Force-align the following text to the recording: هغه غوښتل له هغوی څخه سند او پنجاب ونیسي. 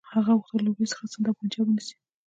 هغه 0.13 0.31
غوښتل 0.39 0.61
له 0.65 0.69
هغوی 0.71 0.87
څخه 0.91 1.03
سند 1.13 1.25
او 1.29 1.37
پنجاب 1.39 1.65
ونیسي. 1.67 1.95